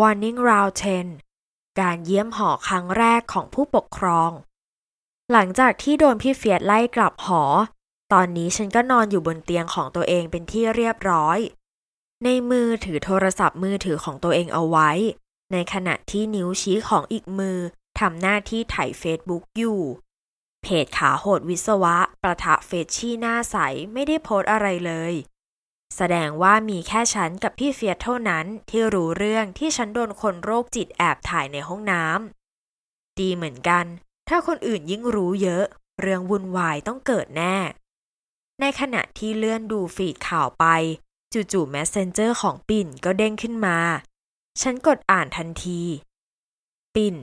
[0.00, 0.74] Warning Round
[1.24, 4.30] 10 การเยี่ยมหอครั้งแรกของผู้ปกครอง
[5.32, 7.42] หลังจากที่โดนพี่เฟียดไล่กลับหอ
[8.12, 11.38] ตอนนี้ฉันก็นอนอยู่บนเตียงของตัวเองเป็นที่เรียบร้อย
[12.24, 14.90] ในมือถือโทรศัพท์มือถือของตัวเองเอาไว้
[15.52, 17.58] ในขณะที่นิ้วชี้ของอีกมือ
[18.00, 19.80] ทำหน้าที่ถ่ายเฟซบุ๊กอยู่
[20.62, 23.56] เพจขาโหดวิศวะ ประทะเฟชชี่หน้าใส
[23.92, 25.14] ไม่ได้โพสอะไรเลย
[25.96, 33.84] แสดงว่ามีแค่ฉันกับพี่เฟียสเท่านั้นที่รู้เรื่องที่ฉันโดนคนโรคจิตแอบถ่ายในห้องน้ำดีเหมือนกัน
[34.28, 35.64] ถ้าคนอื่นยิ่งรู้เยอะ
[36.00, 37.56] เรื่องวุ่นวายต้องเกิดแน่
[38.60, 40.64] ในขณะที่เลื่อนดู feed ข่าวไป
[41.32, 43.78] จู่ๆ Messenger ของปิ่นก็เด้งขึ้นมา
[44.62, 45.82] ฉันกดอ่านทันที
[46.94, 47.16] ปิ่น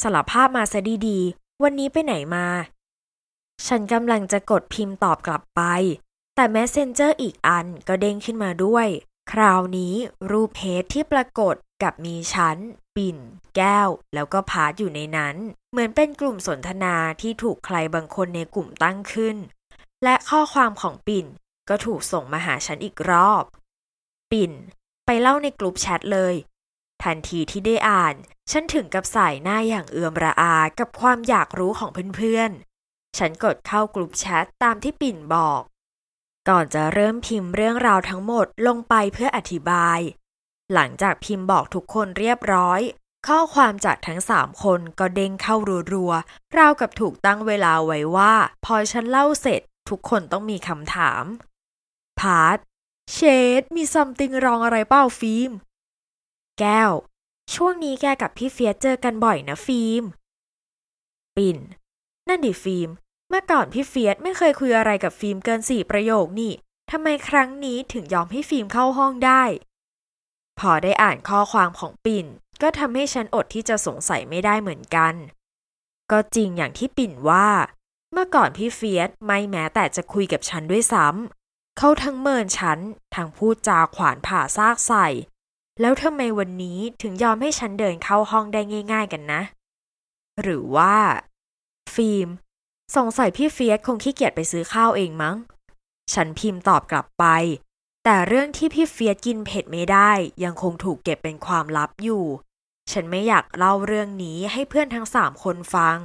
[0.00, 2.46] สารภาพมาซะดีๆ วันนี้ไปไหนมา
[3.66, 5.62] ฉันกำลังจะกดพิมพ์ตอบกลับไป
[6.34, 8.86] แต่ Messenger อีกอันก็เด้งขึ้นมาด้วย
[9.32, 9.94] คราวนี้
[10.30, 12.56] รูปเพจที่ปรากฏกลับมีฉัน
[12.96, 13.18] ปิ่น
[13.56, 15.36] แก้ว แล้วก็พาร์ทอยู่ในนั้น
[15.70, 19.36] เหมือนเป็นกลุ่มสนทนาที่ถูกใครบางคนในกลุ่มตั้งขึ้น
[20.04, 21.26] และข้อความของปิ่น
[21.68, 23.44] ก็ถูกส่งมาหาฉันอีกรอบ
[24.32, 24.52] ปิ่น
[25.06, 26.34] ไปเล่าในกลุ่มแชทเลย
[27.02, 28.14] ทันทีที่ได้อ่าน
[28.50, 35.62] ฉันถึงกับส่ายหน้าอย่างเอือมระอากับความอยากรู้ของเพื่อนๆ ฉันกดเข้ากลุ่มแชทตามที่ปิ่นบอก
[36.48, 40.00] ก่อนจะเริ่มพิมพ์เรื่องราวทั้งหมดลงไปเพื่ออธิบาย
[40.72, 42.80] หลังจากพิมพ์บอกทุกคนเรียบร้อย
[43.26, 45.56] ข้อความจากทั้งสามคนก็เด้งเข้า
[45.92, 48.34] รัวๆราวกับถูกตั้งเวลาไว้ว่า
[48.64, 51.24] พอฉันเล่าเสร็จ ทุกคนต้องมีคำถาม
[52.20, 52.58] พาร์ท
[53.12, 53.18] เช
[53.60, 55.50] ดมี something wrong อะไรเปล่าฟิล์ม
[56.60, 56.90] แก้ว
[57.54, 60.02] ช่วงนี้แกกับพี่เฟียสเจอกันบ่อยนะฟิล์ม
[61.36, 61.58] ปิ่น
[62.28, 62.90] นั่นดิฟิล์ม
[63.34, 66.52] เมื่อก่อนพี่เฟียสไม่เคยคุยอะไรกับฟิล์มเกินสี่ประโยคนี่
[66.90, 69.42] ทำไมครั้งนี้ถึงยอมให้ฟิล์มเข้าห้องได้
[70.58, 72.26] พอได้อ่านข้อความของปิ่น
[72.62, 75.14] ก็ทำให้ฉันอดที่จะสงสัยไม่ได้เหมือนกัน
[76.10, 77.48] ก็จริงอย่างที่ปิ่นว่า
[78.12, 82.78] เมื่อก่อนพี่เฟียสไม่แม้แต่จะคุยกับฉันด้วยซ้ำเขาทั้งเมินฉัน
[83.14, 85.06] ทั้งพูดจาขวานผ่าซากใส่
[85.80, 88.60] แล้วทำไมวันนี้ถึงยอมให้ฉันเดินเข้าห้องได้
[88.92, 89.42] ง่าย ๆกันนะ
[90.42, 90.96] หรือว่า
[91.94, 92.28] ฟิล์ม
[92.96, 95.36] สงสัยพี่เฟียสคงขี้เกียจไปซื้อข้าวเองมั้ง
[96.12, 97.24] ฉันพิมพ์ตอบกลับไป
[98.04, 100.10] แต่เรื่องที่พี่เฟียสกินเผ็ดไม่ได้
[100.44, 102.24] ยังคงถูกเก็บเป็นความลับอยู่
[102.92, 105.98] ฉันไม่อยากเล่าเรื่องนี้ให้เพื่อนทั้งสามคนฟัง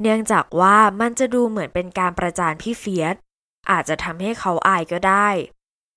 [0.00, 3.16] เนื่องจากว่ามันจะดูเหมือนเป็นการประจานพี่เฟียส
[3.70, 5.28] อาจจะทำให้เขาอายก็ได้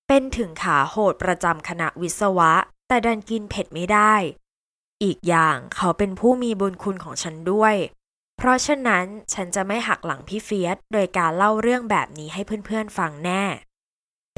[0.07, 2.53] เป็นถึงขาโหดประจำคณะวิศวะ
[2.87, 4.13] แต่ดันกินเผ็ดไม่ได้
[5.03, 7.75] อีกอย่างเขาเป็นผู้มีบุญคุณของฉันด้วย
[8.37, 13.43] เพราะฉะนั้นฉันจะไม่หักหลังพี่เฟียสโดยการเล่าเรื่องแบบนี้ให้เพื่อนๆฟังแน่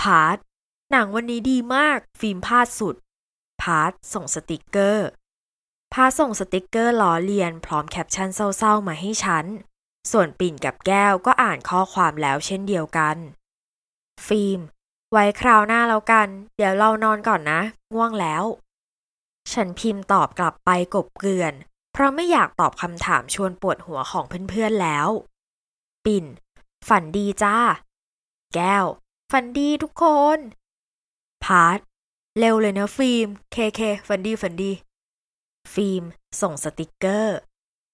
[0.02, 0.38] พาร์ท
[0.92, 2.96] หนังวันนี้ดีมาก ฟิล์มพลาดสุด
[3.62, 5.08] พาร์ทส่งสติกเกอร์
[5.94, 9.46] พาร์ทส่งสติกเกอร์ล้อเลียน พร้อมแคปชั่นเศร้าๆมาให้ฉัน
[10.12, 13.18] ส่วนปิ่นกับแก้วก็อ่านข้อความแล้วเช่นเดียวกัน
[14.28, 14.60] ฟิล์ม
[15.12, 17.62] ไว้คราวหน้าแล้วกัน เดี๋ยวเรานอนก่อนนะ
[17.94, 18.44] ง่วงแล้ว
[19.52, 21.54] ฉันพิมพ์ตอบกลับไปกบเกลื่อน
[21.92, 25.08] เพราะไม่อยากตอบคำถามชวนปวดหัวของเพื่อนๆแล้ว
[26.06, 26.26] ปิ่น
[26.88, 27.58] ฝันดีจ้า
[28.56, 28.86] แก้ว
[29.32, 30.06] ฝันดีทุกค
[30.36, 30.38] น
[31.44, 31.80] พาร์ท
[32.40, 34.72] เร็วเลยนะฟิล์ม KK ฝันดีฝันดี
[35.74, 36.04] ฟิล์ม
[36.42, 37.38] ส่งสติกเกอร์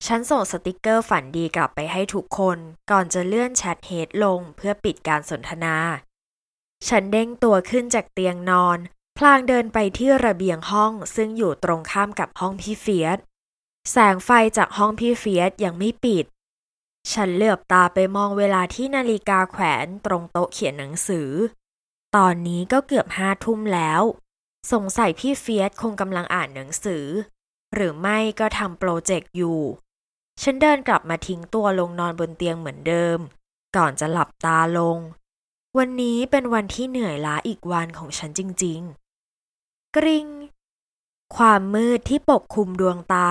[0.05, 2.57] ฉันส่งสติกเกอร์ฝันดีกลับไปให้ทุกคน
[2.91, 5.78] ก่อนจะเลื่อน chat head ลงเพื่อปิดการสนทนา
[6.88, 8.78] ฉันเด้งตัวขึ้นจากเตียงนอน
[9.17, 13.19] พลางเดินไปที่ระเบียงห้องซึ่งอยู่ตรงข้ามกับห้องพี่เฟียส
[13.91, 16.25] แสงไฟจากห้องพี่เฟียสยังไม่ปิด
[17.13, 21.29] ฉันเหลือบตาไปมองเวลาที่นาฬิกาแขวนตรงโต๊ะเขียนหนังสือ
[22.16, 24.01] ตอนนี้ก็เกือบห้าทุ่มแล้ว
[24.72, 27.06] สงสัยพี่เฟียสคงกำลังอ่านหนังสือ
[27.73, 29.59] หรือไม่ก็ทำโปรเจกต์อยู่
[30.41, 33.17] ฉันเดินกลับมาทิ้งตัวลงนอนบนเตียงเหมือนเดิม
[33.75, 34.97] ก่อนจะหลับตาลง
[35.78, 38.79] วันนี้เป็นวันที่เหนื่อยล้าอีกวันของฉันจริง
[39.40, 40.28] ๆ กริง
[41.35, 43.29] ความมืดที่ปกคลุมดวงตา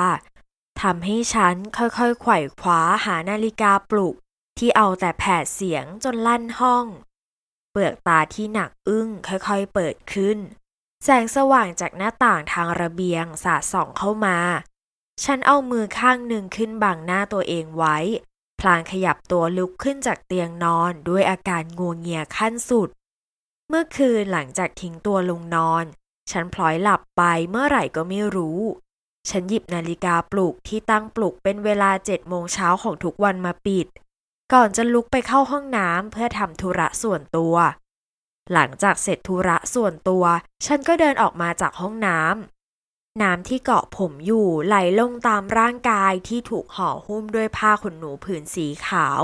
[0.88, 4.14] ทำให้ฉันค่อยๆไขว่คว้าหานาฬิกาปลุก
[4.58, 6.86] ที่เอาแต่แผดเสียงจนลั่นห้อง
[7.70, 10.38] เปลือกตาที่หนักอึ้งค่อยๆเปิดขึ้น
[11.04, 14.38] แสงสว่างจากหน้าต่างทางระเบียงสาดส่องเข้ามา
[15.24, 17.96] ฉันเอามือข้างหนึ่งขึ้นบังหน้าตัวเองไว้
[18.60, 22.88] พลางขยับตัวลุกขึ้นจากเตียงนอนด้วยอาการงัวงเงียขั้นสุด
[23.68, 25.84] เมื่อคืนหลังจากทิ้งตัวลงนอน
[26.30, 28.60] ฉันพลอยหลับไปเมื่อไหร่ก็ไม่รู้
[29.30, 33.86] ฉันหยิบนาฬิกาปลุกที่ตั้งปลุกเป็นเวลาเจ็ดโมงเช้าของทุกวันมาปิด
[34.52, 37.54] ก่อนจะลุกไปเข้าห้องน้ำเพื่อทำธุระส่วนตัว
[38.52, 40.24] หลังจากเสร็จธุระส่วนตัว
[40.66, 49.22] ฉันก็เดินออกมาจากห้องน้ำน้ำที่เกาะผมอยู่ไหลลงตามร่างกายที่ถูกห่อหุ้มด้วยผ้าขนหนูผืนสีขาว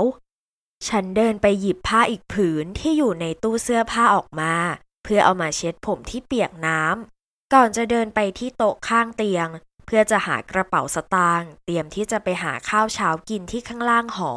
[0.87, 4.53] ฉันเดินไปหยิบผ้าอีกผืนที่อยู่ในตู้เสื้อผ้าออกมา
[5.03, 9.47] เพื่อเอามาเช็ดผมที่เปียกน้ำก่อนจะเดินไปที่โต๊ะข้างเตียง
[9.93, 14.31] พื่อจะหากระเป๋าสตางค์เตรียมที่จะไปหาข้าวเช้ากินที่ข้างล่างหอ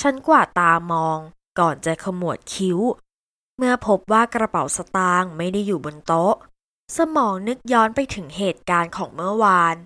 [0.00, 1.18] ฉันกวาดตามอง
[1.58, 2.78] ก่อนจะขมวดคิ้ว
[3.56, 6.34] เมื่อพบว่ากระเป๋าสตางค์ไม่ได้อยู่บนโต๊ะ
[6.96, 9.76] สมองนึกย้อนไปถึงเหตุการณ์ของเมื่อวาน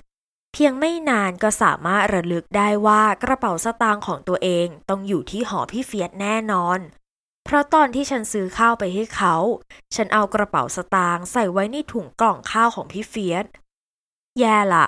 [0.53, 6.79] เพียงไม่นานก็สามารถระลึกได้ว่ากระเป๋าสตางค์ของตัวเองต้องอยู่ที่หอพี่เฟียสแน่นอน
[7.45, 9.37] เพราะตอนที่ฉันซื้อข้าวไปให้เขา
[9.95, 13.47] ฉันเอากระเป๋าสตางค์ใส่ไว้ในถุงกล่องข้าวของพี่เฟียส
[14.39, 14.87] แย่ละ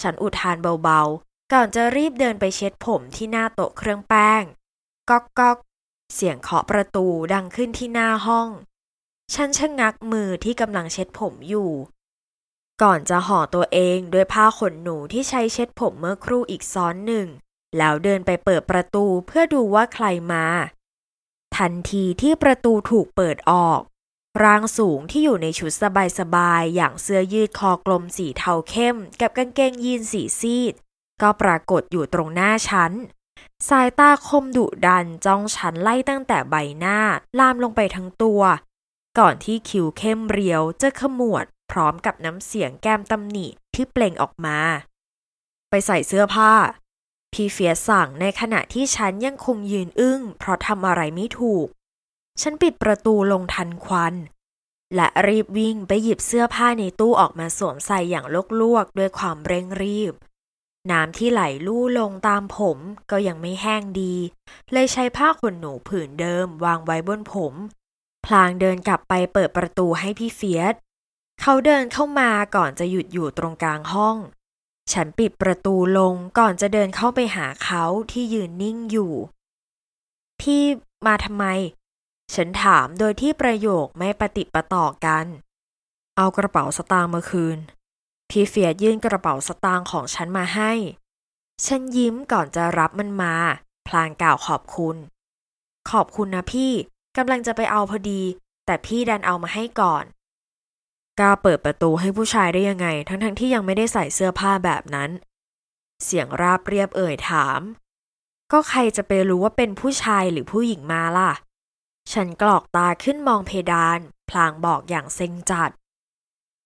[0.00, 4.42] ฉันอุทานเบาๆ ก่อนจะรีบเดินไปเช็ดผมที่หน้าโต๊ะเครื่องแป้ง
[5.10, 5.58] ก๊อกก๊อก
[6.14, 8.48] เสียงเคาะประตูดังขึ้นที่หน้าห้อง
[9.34, 11.70] ฉันชะงักมือที่กำลังเช็ดผมอยู่
[12.82, 17.26] ก่อนจะห่อตัวเองด้วยผ้าขนหนูที่ใช้เช็ดผมเมื่อครู่อีกซ้อนหนึ่ง
[17.78, 20.44] แล้วเดินไปเปิดประตูเพื่อดูว่าใครมา
[21.56, 23.80] ทันทีที่ประตูถูกเปิดออก
[24.44, 25.72] ร่างสูงที่อยู่ในชุด
[26.18, 30.74] สบายๆ อย่างเสื้อยืดคอกลมสีเทาเข้ม กับกางเกงยีนสีซีด
[31.22, 32.92] ก็ปรากฏอยู่ตรงหน้าฉัน
[33.68, 36.98] สายตาคมดุดันจ้องฉันไล่ตั้งแต่ใบหน้า
[37.38, 38.42] ลามลงไปทั้งตัว
[39.18, 44.58] ก่อนที่คิ้วเข้มเรียวจะขมวด พร้อมกับน้ำเสียงแก้มตำหนิที่เปล่งออกมา
[45.70, 46.52] ไปใส่เสื้อผ้า
[47.32, 51.66] พี่เฟียสั่งในขณะที่ฉันยังคงยืนอึ้ง เพราะทำอะไรไม่ถูก
[52.40, 54.14] ฉันปิดประตูลงทันควัน
[54.94, 58.26] และรีบวิ่งไปหยิบเสื้อผ้าในตู้ออกมาสวมใส่อย่าง
[58.60, 60.14] ลวกๆด้วยความเร่งรีบ
[60.90, 62.78] น้ำที่ไหลลู่ลงตามผม
[63.10, 64.14] ก็ยังไม่แห้งดี
[64.72, 67.54] เลยใช้ผ้าขนหนูผืนเดิมวางไว้บนผม
[68.26, 70.74] พลางเดินกลับไปเปิดประตูให้พี่เฟียส
[71.40, 74.16] เขาเดินเข้ามาก่อนจะหยุดอยู่ตรงกลางห้อง
[74.92, 79.12] ฉันปิดประตูลงก่อนจะเดินเข้าไปหาเขาที่ยืนนิ่งอยู่
[80.40, 80.62] พี่
[81.06, 81.44] มาทำไม
[82.34, 85.26] ฉันถามโดยที่ประโยคไม่ปฏิปต่อกัน
[86.16, 87.58] เอากระเป๋าสตางค์มาคืน
[88.30, 90.72] พี่เฟียสยื่นกระเป๋าสตางค์ของฉันมาให้
[91.66, 93.34] ฉันยิ้มก่อนจะรับมันมา
[93.86, 94.96] พลางกล่าวขอบคุณ
[95.90, 96.72] ขอบคุณนะพี่
[97.16, 98.22] กำลังจะไปเอาพอดี
[98.66, 100.04] แต่พี่ดันเอามาให้ก่อน
[101.20, 105.10] กล้าเปิดประตูให้ผู้ชายได้ยังไง ทั้งๆทที่ยังไม่ได้ใส่เสื้อผ้าแบบนั้น
[106.04, 107.60] เสียงราบเรียบเอ่ยถาม
[108.52, 111.32] ก็ใครจะไปรู้ว่าเป็นผู้ชายหรือผู้หญิงมาล่ะ
[112.12, 113.98] ฉันกรอกตาขึ้นมองเพดาน
[114.28, 115.70] พลางบอกอย่างเซ็งจัด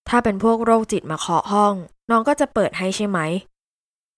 [0.09, 1.75] ถ้าเป็นพวกโรคจิตมาเคาะห้อง
[2.11, 3.19] น้องก็จะเปิดให้ใช่ไหม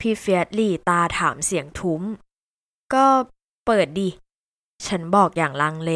[0.01, 2.03] พี่เฟียสหลีตาถามเสียงทุ้ม
[2.95, 3.07] ก็
[3.67, 4.11] เปิดดิ
[4.87, 5.93] ฉันบอกอย่างลังเล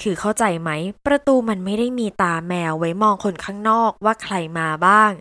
[0.00, 0.70] คือเข้าใจไหม
[1.06, 5.12] ประตูมันไม่ได้มีตาแมวไว้มองคนข้างนอกว่าใครมาบ้าง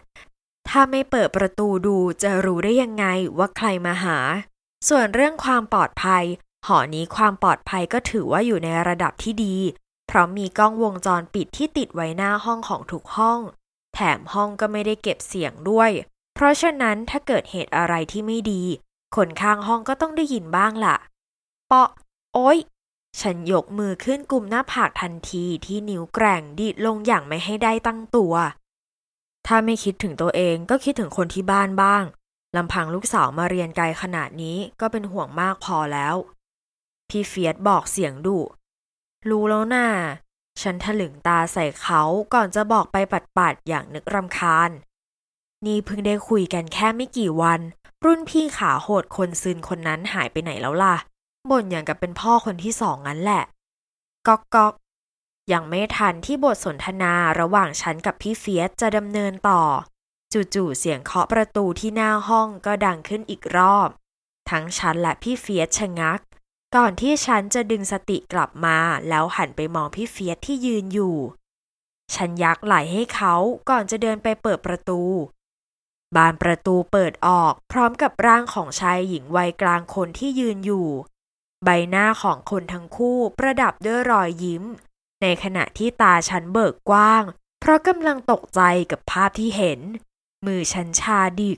[0.67, 3.05] ถ้าไม่เปิดประตูดูจะรู้ได้ยังไง
[3.38, 4.17] ว่าใครมาหา
[4.89, 6.23] ส่วนเรื่องความปลอดภัย
[6.68, 9.56] หอนี้ความปลอดภัยก็ถือว่าอยู่ในระดับที่ดี
[10.07, 13.39] เพราะมีกล้องวงจรปิดที่ติดไว้หน้าห้องของทุกห้อง
[13.94, 15.92] แถมห้องก็ไม่ได้เก็บเสียงด้วย
[16.33, 18.63] เพราะฉะนั้นถ้าเกิดเหตุอะไรที่ไม่ดี
[19.15, 20.98] คนข้างห้องก็ต้องได้ยินบ้างล่ะ
[21.68, 21.89] เปาะ
[22.33, 22.57] โอ๊ย
[23.21, 28.33] ฉันยกมือขึ้นกลุ่มหน้าผากทันทีที่นิ้วแกร่งดีดลงอย่างไม่ให้ได้ตั้งตัว
[29.48, 32.04] ถ้าไม่คิดถึงตัวเองก็คิดถึงคนที่บ้านบ้าง
[32.55, 36.15] ลำพังลูกสาวมาเรียนไกลขนาดนี้ก็เป็นห่วงมากพอแล้ว
[37.13, 38.39] พี่เฟียสบอกเสียงดุ
[39.29, 39.88] รู้แล้วน่า
[40.62, 42.01] ฉันถลึงตาใส่เขา
[42.34, 42.98] ก่อนจะบอกไป
[43.38, 44.72] ปัดๆอย่างนึกรำคาญ
[45.65, 47.60] นี่เพิ่งได้คุยกันแค่ไม่กี่วัน
[48.05, 50.96] รุ่นพี่ขาโหดคนซึนคนนั้นหายไปไหนแล้วล่ะ
[51.50, 53.43] บ่นอย่างกับเป็นพ่อคนที่สองงั้นแหละ
[54.27, 54.74] ก๊อกก๊อก
[55.53, 59.62] ยังไม่ทันที่บทสนทนาระหว่างฉันกับพี่เฟียสจะดำเนินต่อ
[60.34, 63.89] จู่ๆเสียงเคาะประตูที่หน้าห้องก็ดังขึ้นอีกรอบ
[64.50, 66.20] ทั้งฉันและพี่เฟียสชะงัก
[66.75, 68.77] ก่อนที่ฉันจะดึงสติกลับมา
[69.10, 71.15] แล้วหันไปมองพี่เฟียสที่ยืนอยู่
[72.15, 73.34] ฉันยักไหลให้เขา
[73.70, 75.01] ก่อนจะเดินไปเปิดประตู
[76.15, 80.88] บานประตูเปิดออกพร้อมกับร่างของชายหญิงวัยกลางคนที่ยืนอยู่
[81.63, 84.63] ใบหน้าของคนทั้งคู่ประดับด้วยรอยยิ้ม
[85.22, 87.24] ในขณะที่ตาฉันเบิกกว้าง
[87.60, 88.62] เพราะกำลังตกใจ
[88.92, 89.80] กับภาพที่เห็น
[90.46, 91.58] มือฉันชาดิก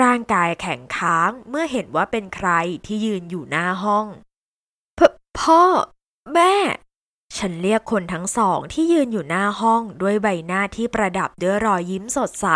[0.00, 2.48] ร่างกายแข็งค้างเมื่อเห็นว่าเป็นใคร
[2.86, 4.06] ที่ยืนอยู่หน้าห้อง
[5.52, 5.66] พ่อ
[6.34, 6.54] แม่
[7.36, 12.46] ฉันเรียกคนทั้งสองที่ยืนอยู่หน้าห้องด้วยใบหน้าที่ประดับด้วยรอยยิ้มสดใส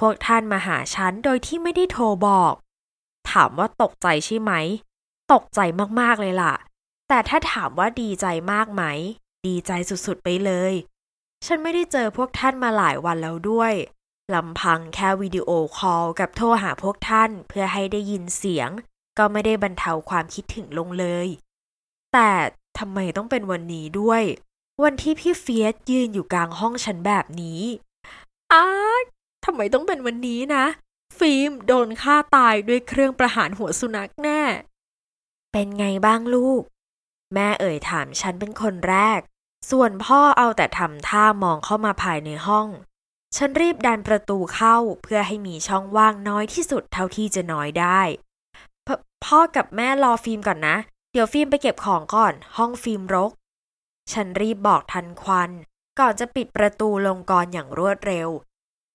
[0.00, 2.54] พวกท่านมาหาฉันโดยที่ไม่ได้โทรบอก
[3.30, 4.52] ถามว่าตกใจใช่ไหม
[5.32, 5.60] ตกใจ
[6.00, 6.54] มากๆเลยล่ะ
[7.08, 8.82] แต่ถ้าถามว่าดีใจมากไหม
[9.46, 10.72] ดีใจสุดๆไปเลย
[11.46, 13.72] ฉันไม่ได้เจอพวกท่านมาหลายวันแล้วด้วย
[14.34, 18.70] ลำพังแค่วิดีโอคอลกับโทรหาพวกท่านเพื่อให้ได้ยินเสียง
[19.18, 21.28] ก็ไม่ได้บรรเทาความคิดถึงลงเลย
[22.12, 22.30] แต่
[22.78, 24.22] ทำไมต้องเป็นวันนี้ด้วย
[24.82, 27.60] วันที่พี่เฟียสยืนอยู่กลางห้องฉันแบบนี้
[28.52, 28.66] อ้า
[29.44, 30.64] ทำไมต้องเป็นวันนี้นะ
[31.18, 34.42] ฟิล์มโดนฆ่าตายด้วยเครื่องประหารหัวสุนัขแน่
[35.52, 36.62] เป็นไงบ้างลูก
[37.34, 39.20] แม่เอ่ยถามฉันเป็นคนแรก
[39.70, 42.68] ส่วนพ่อเอาแต่ทำท่ามองเข้ามาภายในห้อง
[43.36, 48.00] ฉันรีบดันประตูเข้าเพื่อให้มีช่องว่างน้อยที่สุดเท่าที่จะน้อยได้
[48.86, 48.88] พ
[49.24, 50.76] พ่อกับแม่รอฟิล์มก่อนนะ
[51.12, 53.32] เดี๋ยวฟิล์มไปเก็บของก่อน ห้องฟิล์มรก
[54.12, 55.50] ฉันรีบบอกทันควัน
[55.98, 58.28] ก่อนจะปิดประตูลงกรอย่างรวดเร็ว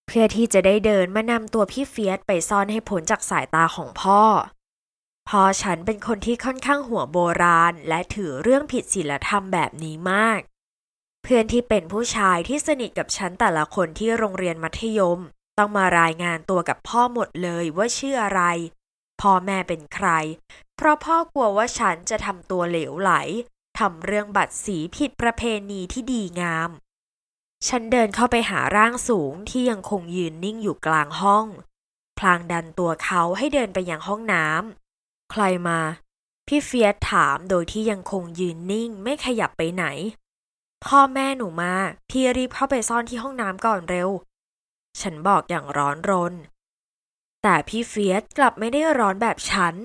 [0.08, 4.22] เพื่อที่จะได้เดินมานำตัวพี่เฟียสไปซ่อนให้พ้นจากสายตาของพ่อ
[5.30, 10.40] พ่อฉันเป็นคนที่ค่อนข้างหัวโบราณ และถือเรื่องผิดศีลธรรมแบบนี้มาก
[11.24, 15.20] เพื่อนที่เป็นผู้ชายที่สนิทกับฉันแต่ละคนที่โรงเรียนมัธยม
[15.58, 18.42] ต้องมารายงานตัวกับพ่อหมดเลยว่าชื่ออะไร
[19.22, 20.10] พ่อแม่เป็นใคร
[20.76, 23.12] เพราะพ่อกลัวว่าฉันจะทำตัวเหลวไหล
[23.80, 26.70] ทำเรื่องบัตรสีผิดประเพณีที่ดีงาม
[27.68, 31.48] ฉันเดินเข้าไปหาร่างสูงที่ยังคงยืนนิ่งอยู่กลางห้อง
[32.20, 35.80] พลางดันตัวเขาให้เดินไปยังห้องน้ำใครมา
[36.48, 39.86] พี่เฟียสถามโดยที่ยังคงยืนนิ่งไม่ขยับไปไหน
[40.86, 41.74] พ่อแม่หนูมา
[42.10, 44.10] พี่รีบเข้าไปซ่อนที่ห้องน้ำก่อนเร็ว
[45.02, 46.34] ฉันบอกอย่างร้อนรน
[47.48, 49.76] แต่พี่เฟียสกลับไม่ได้ร้อนแบบฉัน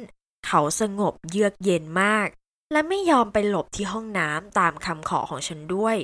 [0.46, 2.28] เขาสงบเยือกเย็นมาก
[2.72, 5.96] และไม่ยอมไปหลบที่ห้องน้ำตามคำขอของฉันด้วย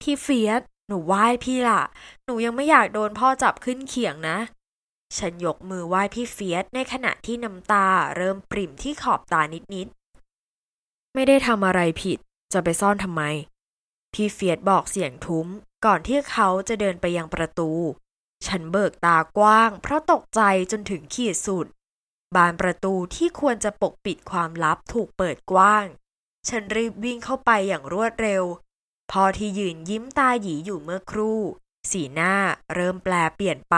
[0.00, 1.82] พี่เฟียสหนูไหว้พี่ล่ะ
[2.24, 4.38] หนูยังไม่อยากโดนพ่อจับขึ้นเขียงนะ
[5.18, 7.86] ฉันยกมือไหว้พี่เฟียสในขณะที่น้ำตา
[8.16, 9.42] เริ่มปริ่มที่ขอบตา
[9.74, 12.18] นิดๆ ไม่ได้ทำอะไรผิด
[12.52, 13.22] จะไปซ่อนทำไม
[14.14, 15.46] พี่เฟียสบอกเสียงทุ้ม
[15.84, 17.70] ก่อนที่เขาจะเดินไปยังประตู
[18.46, 21.66] ฉันเบิกตากว้าง เพราะตกใจจนถึงขีดสุด
[22.34, 25.86] บานประตูที่ควรจะปกปิดความลับถูกเปิดกว้าง
[26.48, 28.44] ฉันรีบวิ่งเข้าไปอย่างรวดเร็ว
[29.10, 31.40] พอที่ยืนยิ้มตาหยีอยู่เมื่อครู่
[31.90, 32.34] สีหน้า
[32.74, 33.76] เริ่มแปลเปลี่ยนไป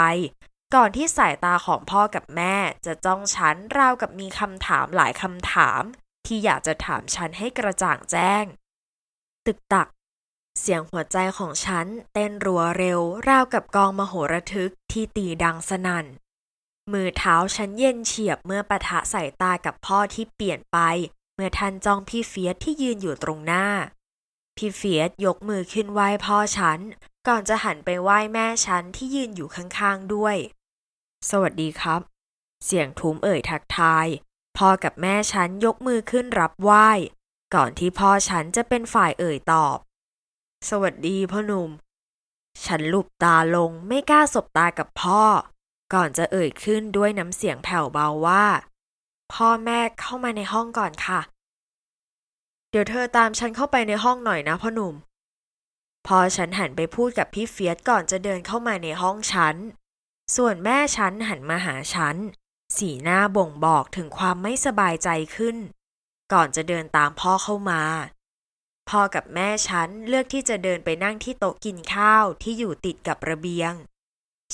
[0.74, 2.56] ก่อนที่สายตาของพ่อกับแม่
[2.86, 5.82] จะจ้องฉันราวกับมีคำถามหลายคำถาม
[6.26, 8.44] ที่อยากจะถามฉันให้กระจ่างแจ้ง
[9.46, 9.88] ตึกตัก
[10.60, 16.06] เสียงหัวใจของฉันเต้นรัวเร็ว ราวกับกองมโหระทึกที่ตีดังสนัน่น
[16.92, 20.78] มือเท้าฉันเย็นเฉียบเมื่อปะทะสายตากับพ่อที่เปลี่ยนไป
[21.34, 23.66] เมื่อท่านจ้องพี่เฟียสที่ยืนอยู่ตรงหน้า
[24.56, 26.78] พี่เฟียสยกมือขึ้นไหว้พ่อฉัน
[27.28, 30.36] ก่อนจะหันไปไหว้แม่ฉันที่ยืนอยู่ข้างๆด้วย
[31.30, 32.00] สวัสดีครับ
[32.64, 34.06] เสียงทุ้มเอ่ยทักทาย
[34.58, 36.88] พ่อกับแม่ฉันยกมือขึ้นรับไหว้
[37.54, 39.78] ก่อนที่พ่อฉันจะเป็นฝ่ายเอ่ยตอบ
[40.70, 41.70] สวัสดีพ่อหนุ่ม
[42.64, 45.22] ฉันลุบตาลงไม่กล้าสบตากับพ่อ
[45.94, 48.44] ก่อนจะเอ่ยขึ้นด้วยน้ำเสียงแผ่วเบาว่า
[49.34, 51.20] พ่อแม่เข้ามาในห้องก่อนค่ะ
[52.70, 54.94] เดี๋ยวเธอตามฉันเข้าไปในห้องหน่อยนะพ่อหนุ่ม
[56.06, 59.56] พอฉันหันไปพูดกับพี่เฟียสก่อนจะเดินเข้ามาในห้องฉัน
[60.36, 62.16] ส่วนแม่ฉันหันมาหาฉัน
[62.76, 65.56] สีหน้าบ่งบอกถึงความไม่สบายใจขึ้น
[66.32, 67.82] ก่อนจะเดินตามพ่อเข้ามา
[68.90, 73.72] พ่อกับแม่ฉันเลือกที่จะเดินไปนั่งที่โต๊ะกินข้าวที่อยู่ติดกับระเบียง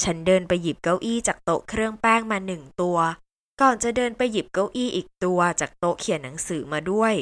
[0.03, 2.99] ฉันเดินไปหยิบเก้าอี้จากโต๊ะเครื่องแป้งมาหนึ่งตัว
[3.61, 7.15] ก่อนจะเดินไปหยิบเก้าอี้อีกตัวจากโต๊ะเขียนหนังสือมาด้วย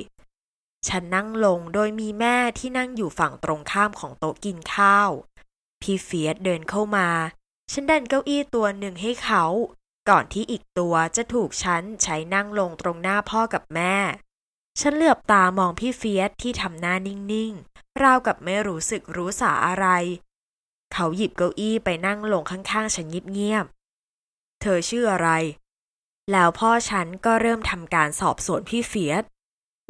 [0.89, 5.11] ฉันนั่งลงโดยมีแม่ที่นั่งอยู่ฝั่งตรงข้ามของโต๊ะกินข้าว
[5.83, 7.09] พี่เฟียสเดินเข้ามา
[7.73, 9.45] ฉันดันเก้าอี้ตัวหนึ่งให้เขา
[10.09, 13.95] ก่อนที่อีกตัวจะถูกฉันใช้นั่งลงตรงหน้าพ่อกับแม่
[14.81, 19.87] ฉันเหลือบตามองพี่เฟียสที่ทำหน้านิ่งๆ ราวกับไม่รู้สึกรู้สาอะไร
[20.93, 25.31] เขาหยิบเก้าอี้ไปนั่งลงข้างๆ ฉันเงียบๆ เธอชื่ออะไร
[26.33, 29.25] แล้วพ่อฉันก็เริ่มทำการสอบสวนพี่เฟียส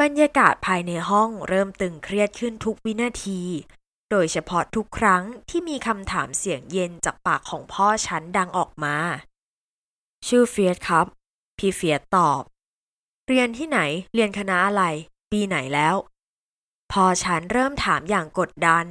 [0.00, 3.42] บรรยากาศภายในห้องเริ่มตึงเครียดขึ้นทุกวินาที
[4.10, 8.96] โดยเฉพาะทุกครั้งที่มีคำถามเสียงเย็นจากปากของพ่อฉันดังออกมา
[10.26, 11.06] ชื่อเฟียสครับ
[11.58, 12.42] พี่เฟียสตอบ
[13.30, 13.80] เรียนที่ไหน
[14.14, 14.84] เรียนคณะอะไร
[15.32, 15.96] ปีไหนแล้ว
[16.92, 18.86] พอฉันเริ่มถามอย่างกดดัน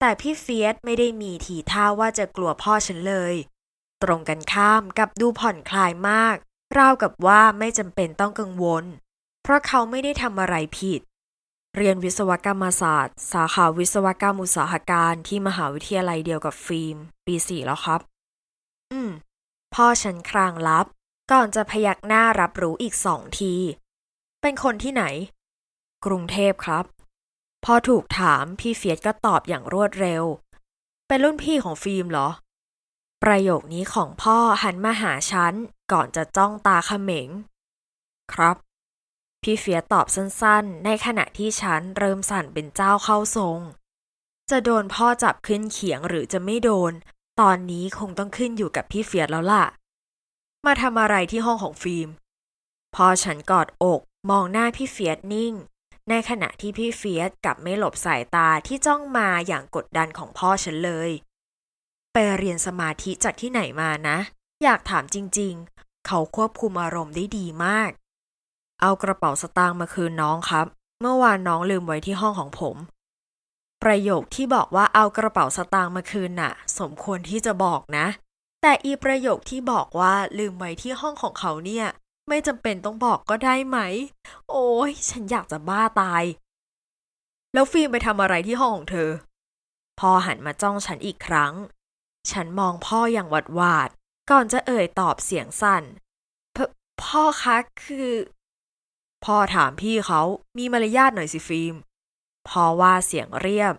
[0.00, 3.34] แต่พี่เฟียสไม่ได้มีทีท่าว่าจะกลัวพ่อฉันเลย
[4.02, 6.36] ตรงกันข้ามกับดูผ่อนคลายมาก
[6.78, 8.84] ราวกับว่าไม่จำเป็นต้องกังวล
[9.42, 11.00] เพราะเขาไม่ได้ทำอะไรผิด
[11.76, 18.00] เรียนวิศวกรรมศาสตร์ สาขาวิศวกรรมอุตสาหการที่มหาวิทยาลัยเดียวกับฟิล์ม ปีสี่แล้วครับ
[18.92, 19.10] อืม
[19.74, 20.86] พ่อฉันครางลับ
[21.32, 23.54] ก่อนจะพยักหน้ารับรู้อีกสองที
[24.40, 25.04] เป็นคนที่ไหน
[26.04, 26.84] กรุงเทพครับ
[27.64, 30.24] พอถูกถามพี่เฟียสก็ตอบอย่างรวดเร็ว
[31.06, 32.28] เป็นรุ่นพี่ของฟิล์มเหรอ
[33.22, 35.54] ประโยคนี้ของพ่อหันมาหาฉัน
[35.92, 37.28] ก่อนจะจ้องตาเขม็ง
[38.32, 38.56] ครับ
[39.42, 43.58] พี่เฟียสตอบสั้นๆ ในขณะที่ฉันเริ่มสั่นเป็นเจ้าเข้าทรง
[44.50, 46.92] จะโดนพ่อจับขึ้นเขียงหรือจะไม่โดน
[47.40, 49.64] ตอนนี้คงต้องขึ้นอยู่กับพี่เฟียสแล้วล่ะ
[50.66, 52.08] มาทำอะไรที่ห้องของฟิล์ม
[52.94, 55.52] พ่อฉันกอดอกมองหน้าพี่เฟียสนิ่ง
[56.08, 61.10] ในขณะที่พี่เฟียสกลับไม่หลบสายตาที่จ้องมาอย่างกดดันของพ่อฉันเลย
[62.12, 64.18] ไปเรียนสมาธิจากที่ไหนมานะ
[64.62, 67.90] อยากถามจริง ๆ เขาควบคุมอารมณ์ได้ดีมาก
[68.80, 70.66] เอากระเป๋าสตางค์มาคืนน้องครับ
[71.00, 72.76] เมื่อวานน้องลืมไว้ที่ห้องของผม
[73.82, 78.06] ประโยคที่บอกว่าเอากระเป๋าสตางค์มาคืนน่ะ สมควรที่จะบอกนะ
[78.66, 81.86] แต่อีประโยคที่บอกว่าลืมไว้ที่ห้องของเขาเนี่ย
[82.28, 83.78] ไม่จำเป็นต้องบอกก็ได้ไหม
[84.50, 86.24] โอ้ยฉันอยากจะบ้าตาย
[87.52, 89.10] แล้วฟิล์มไปทำอะไรที่ห้องของเธอ
[90.00, 91.52] พ่อหันมาจ้องฉันอีกครั้ง
[92.30, 93.88] ฉันมองพ่ออย่างหวาดหวาด
[94.30, 95.82] ก่อนจะเอ่ยตอบเสียงสั่น
[96.56, 96.58] พ
[97.02, 98.10] พ่อคะคือ
[99.24, 100.20] พ่อถามพี่เขา
[100.56, 101.74] มีมารยาทหน่อยสิฟิล์ม
[102.48, 103.74] พ่อว่าเสียงเรียบ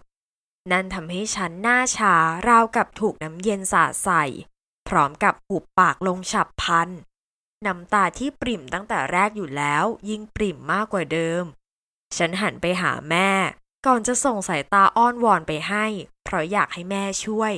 [0.72, 2.13] นั่นทำให้ฉันหน้าชา
[2.48, 4.25] ราวกับถูกน้ำเย็นสาดใส่
[4.88, 6.89] พร้อมกับหุบปากลงฉับพัน
[7.65, 11.44] น้ำตาที่ปริ่มตั้งแต่แรกอยู่แล้ว ยิ่งปริ่มมากกว่าเดิม
[12.18, 13.30] ฉันหันไปหาแม่
[13.86, 15.86] ก่อนจะส่งสายตาอ้อนวอนไปให้
[16.24, 17.54] เพราะอยากให้แม่ช่วย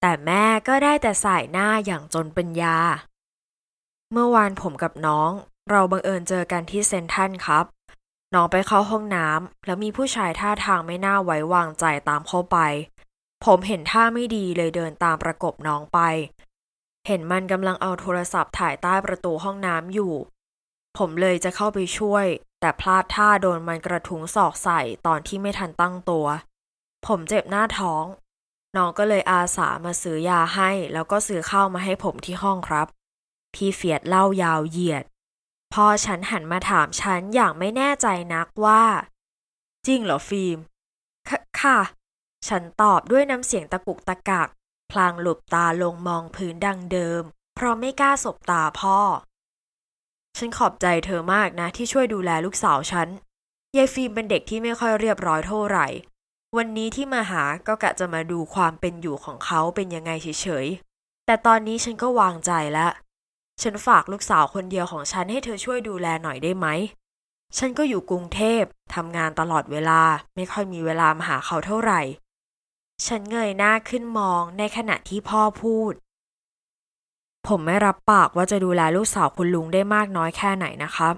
[0.00, 2.76] แต่แม่ก็ได้แต่สายหน้าอย่างจนปัญญา
[4.12, 5.30] เมื่อวานผมกับน้อง
[5.70, 7.64] เราบังเอิญเจอกันที่เซนทันครับ
[8.34, 12.56] น้องไปเข้าห้องน้ำแล้วมีผู้ชายท่าทางไม่น่าไว้วางใจตามเข้าไป
[13.44, 15.98] ผมเห็นท่าไม่ดีเลยเดินตามประกบน้องไป
[17.06, 20.12] เห็นมันกำลังเอาโทรศัพท์ถ่ายใต้ประตูห้องน้ำอยู่
[20.98, 22.26] ผมเลยจะเข้าไปช่วย
[22.60, 26.26] แต่พลาดท่าโดนมันกระทุ้งศอกใส่ตอนที่ไม่ทันตั้งตัว
[27.06, 28.04] ผมเจ็บหน้าท้อง
[28.76, 32.86] น้องก็เลยอาสามาซื้อยาให้ แล้วก็ซื้อข้าวมาให้ผมที่ห้องครับ
[33.54, 35.04] พี่เฟียดเล่ายาวเหยียด
[35.72, 38.82] พอฉันหันมาถามฉันอย่างไม่แน่ใจนักว่า
[39.86, 40.58] จริงเหรอฟิล์ม
[41.60, 41.78] ค่ะ
[42.48, 44.48] ฉันตอบด้วยน้ำเสียงตะกุกตะกัก
[44.90, 47.22] พลางหลบตาลงมองพื้นดังเดิม
[47.54, 48.98] เพราะไม่กล้าสบตาพ่อ
[50.38, 53.08] ฉันขอบใจเธอมากนะที่ช่วยดูแลลูกสาวฉัน
[53.76, 55.86] ยายฟิล์มเป็นเด็กที่ไม่ค่อยเรียบร้อยเท่าไหร่
[56.56, 62.92] วันนี้ที่มาหาก็กะจะมาดูความเป็นอยู่ของเขาเป็นยังไงเฉยๆ แต่ตอนนี้ฉันก็วางใจแล้ว
[63.62, 66.66] ฉันฝากลูกสาวคนเดียวของฉันให้เธอช่วยดูแลหน่อยได้ไหม
[67.58, 68.62] ฉันก็อยู่กรุงเทพ
[68.94, 70.00] ทำงานตลอดเวลา
[70.34, 72.00] ไม่ค่อยมีเวลามาหาเขาเท่าไหร่
[73.06, 75.92] ฉันเงยหน้าขึ้นมองในขณะที่พ่อพูด
[77.46, 81.14] ผมไม่รับปากว่าจะดูแลลูกสาวคุณลุงได้มากน้อยแค่ไหนนะครับ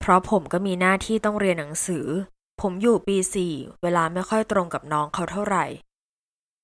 [0.00, 2.06] เพราะผมก็มีหน้าที่ต้องเรียนหนังสือ
[2.60, 5.64] ผมอยู่ปีสี่เวลาไม่ค่อยตรงกับน้องเขาเท่าไหร่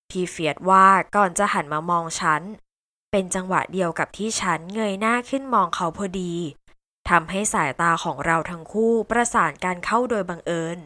[0.09, 2.43] พี่เฟียดว่าก่อนจะหันมามองฉัน
[3.11, 6.35] เป็นจังหวะเดียวกับที่ฉันเงยหน้าขึ้นมองเขาพอดี
[7.09, 10.79] ทำให้สายตาของเราทั้งคู่ประสานการเข้าโดยบังเอิญ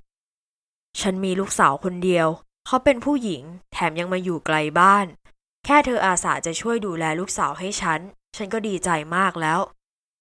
[1.01, 2.29] ฉันมีลูกสาวคนเดียว
[2.67, 5.07] เขาเป็นผู้หญิง แถมยังมาอยู่ไกลบ้าน
[5.65, 8.01] แค่เธออาสาจะช่วยดูแลลูกสาวให้ฉัน
[8.37, 9.61] ฉันก็ดีใจมากแล้ว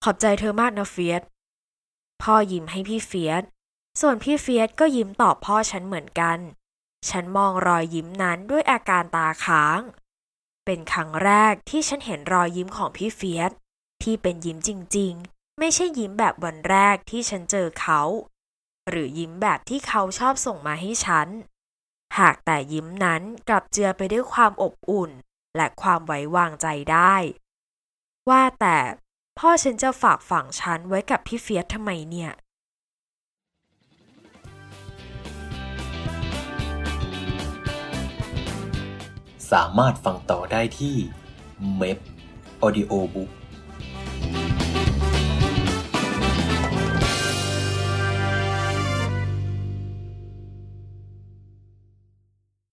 [0.04, 1.21] ขอบใจเธอมากนะเฟียส
[2.21, 3.43] พ่อยิ้มให้พี่เฟียส
[4.01, 6.38] ส่วนพี่เฟียสก็ยิ้มตอบพ่อฉันเหมือนกัน
[7.10, 9.80] ฉันมองรอยยิ้มนั้นด้วยอาการตาค้าง
[10.65, 13.51] เป็นครั้งแรกที่ฉันเห็นรอยยิ้มของพี่เฟียส
[14.04, 18.01] ที่เป็นยิ้มจริง ๆ ไม่ใช่ยิ้มแบบวันแรกที่ฉันเจอเขา
[18.89, 21.27] หรือยิ้มแบบที่เขาชอบส่งมาให้ฉัน
[22.19, 25.12] หากแต่ยิ้มนั้นกลับเจือไปด้วยความอบอุ่น
[25.56, 27.15] และความไว้วางใจได้
[28.30, 28.78] ว่าแต่
[29.39, 32.32] พ่อฉันจะฝากฝังฉันไว้กับพี่เฟียสทำไมเนี่ย
[39.52, 40.95] สามารถฟังต่อได้ที่
[41.76, 42.00] เม p
[42.63, 43.32] Audio Book